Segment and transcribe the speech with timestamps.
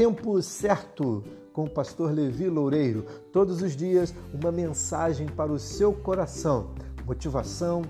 [0.00, 1.22] Tempo certo
[1.52, 3.04] com o pastor Levi Loureiro.
[3.30, 6.70] Todos os dias, uma mensagem para o seu coração:
[7.04, 7.82] motivação,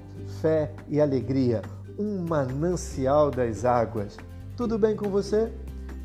[0.43, 1.62] fé e alegria.
[1.96, 4.16] Um manancial das águas.
[4.57, 5.52] Tudo bem com você?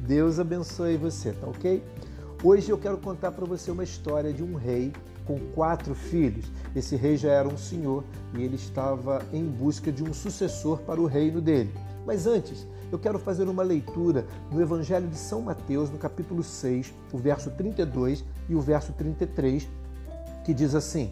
[0.02, 1.83] Deus abençoe você, tá ok?
[2.43, 4.93] Hoje eu quero contar para você uma história de um rei
[5.25, 6.45] com quatro filhos.
[6.75, 8.03] Esse rei já era um senhor
[8.37, 11.73] e ele estava em busca de um sucessor para o reino dele.
[12.05, 16.94] Mas antes, eu quero fazer uma leitura no Evangelho de São Mateus, no capítulo 6,
[17.12, 19.68] o verso 32 e o verso 33,
[20.44, 21.12] que diz assim: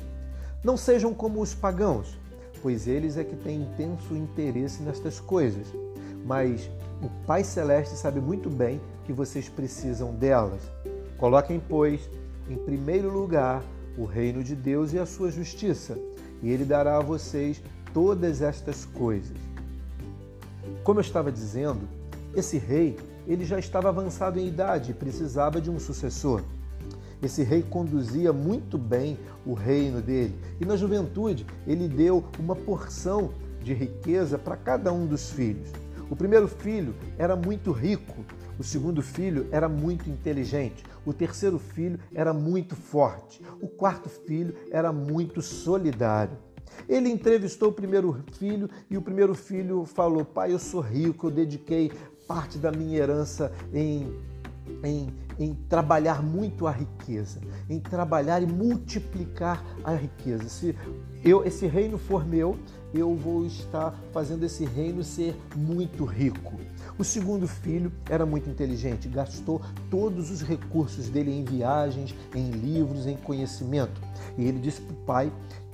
[0.63, 2.17] Não sejam como os pagãos,
[2.61, 5.67] pois eles é que têm intenso interesse nestas coisas.
[6.25, 6.69] Mas
[7.01, 10.61] o Pai Celeste sabe muito bem que vocês precisam delas.
[11.17, 12.09] Coloquem, pois,
[12.49, 13.63] em primeiro lugar
[13.97, 15.97] o reino de Deus e a sua justiça,
[16.41, 17.61] e ele dará a vocês
[17.93, 19.52] todas estas coisas.
[20.83, 21.87] Como eu estava dizendo,
[22.35, 26.41] esse rei, ele já estava avançado em idade e precisava de um sucessor.
[27.21, 33.29] Esse rei conduzia muito bem o reino dele e na juventude ele deu uma porção
[33.63, 35.69] de riqueza para cada um dos filhos.
[36.09, 38.25] O primeiro filho era muito rico,
[38.59, 44.53] o segundo filho era muito inteligente, o terceiro filho era muito forte, o quarto filho
[44.69, 46.37] era muito solidário.
[46.87, 51.31] Ele entrevistou o primeiro filho e o primeiro filho falou: Pai, eu sou rico, eu
[51.31, 51.91] dediquei
[52.27, 54.11] parte da minha herança em,
[54.83, 60.49] em, em trabalhar muito a riqueza, em trabalhar e multiplicar a riqueza.
[60.49, 60.75] Se
[61.23, 62.57] eu, esse reino for meu,
[62.93, 66.53] eu vou estar fazendo esse reino ser muito rico.
[66.97, 73.07] O segundo filho era muito inteligente, gastou todos os recursos dele em viagens, em livros,
[73.07, 73.99] em conhecimento.
[74.37, 75.31] E ele disse para o pai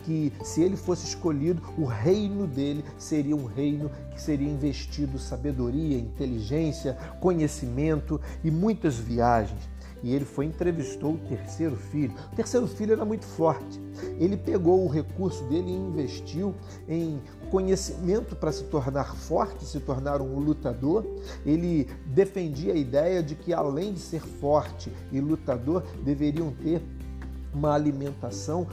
[0.09, 5.99] que se ele fosse escolhido, o reino dele seria um reino que seria investido sabedoria,
[5.99, 9.69] inteligência, conhecimento e muitas viagens.
[10.01, 12.15] E ele foi entrevistou o terceiro filho.
[12.33, 13.79] O terceiro filho era muito forte.
[14.17, 16.55] Ele pegou o recurso dele e investiu
[16.87, 17.21] em
[17.51, 21.05] conhecimento para se tornar forte, se tornar um lutador.
[21.45, 26.81] Ele defendia a ideia de que além de ser forte e lutador, deveriam ter
[27.53, 28.67] uma alimentação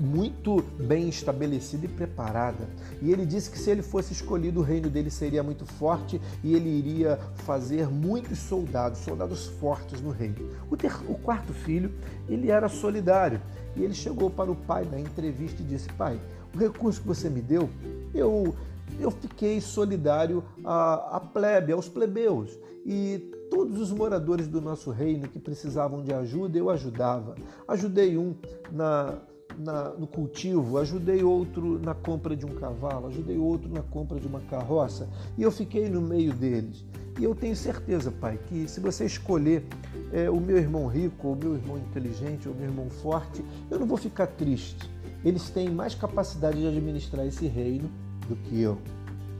[0.00, 2.66] muito bem estabelecida e preparada.
[3.02, 6.54] E ele disse que se ele fosse escolhido, o reino dele seria muito forte e
[6.54, 10.50] ele iria fazer muitos soldados, soldados fortes no reino.
[10.70, 11.92] O, ter, o quarto filho,
[12.28, 13.40] ele era solidário
[13.76, 16.18] e ele chegou para o pai na entrevista e disse: Pai,
[16.54, 17.68] o recurso que você me deu,
[18.14, 18.54] eu,
[18.98, 22.58] eu fiquei solidário à, à plebe, aos plebeus.
[22.86, 23.18] E
[23.50, 27.34] todos os moradores do nosso reino que precisavam de ajuda, eu ajudava.
[27.68, 28.34] Ajudei um
[28.72, 29.18] na,
[29.58, 34.26] na, no cultivo, ajudei outro na compra de um cavalo, ajudei outro na compra de
[34.26, 36.84] uma carroça e eu fiquei no meio deles.
[37.18, 39.64] E eu tenho certeza, Pai, que se você escolher
[40.12, 43.86] é, o meu irmão rico, o meu irmão inteligente, o meu irmão forte, eu não
[43.86, 44.90] vou ficar triste.
[45.24, 47.90] Eles têm mais capacidade de administrar esse reino
[48.26, 48.78] do que eu.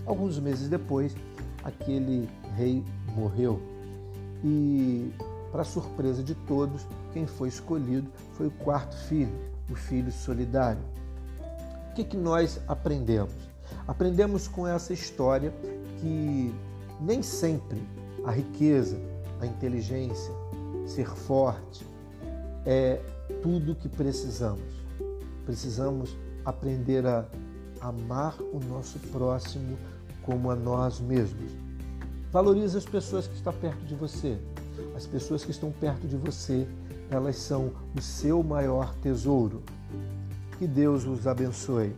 [0.04, 1.16] Alguns meses depois,
[1.65, 2.84] aquele rei
[3.16, 3.60] morreu.
[4.44, 5.10] E,
[5.50, 9.32] para surpresa de todos, quem foi escolhido foi o quarto filho,
[9.71, 10.83] o filho solidário.
[11.91, 13.35] O que, que nós aprendemos?
[13.87, 15.53] Aprendemos com essa história
[16.01, 16.55] que
[17.01, 17.81] nem sempre
[18.25, 18.99] a riqueza,
[19.41, 20.33] a inteligência,
[20.87, 21.87] ser forte
[22.67, 23.01] é
[23.43, 24.63] tudo que precisamos.
[25.47, 27.25] Precisamos aprender a
[27.81, 29.79] amar o nosso próximo
[30.23, 31.51] como a nós mesmos.
[32.31, 34.39] Valorize as pessoas que estão perto de você.
[34.95, 36.67] As pessoas que estão perto de você
[37.10, 39.62] elas são o seu maior tesouro.
[40.59, 41.94] Que Deus os abençoe.